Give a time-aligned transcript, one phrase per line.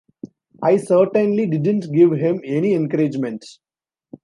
[0.63, 3.45] I certainly didn't give him any encouragement.